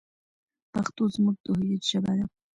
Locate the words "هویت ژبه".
1.57-2.11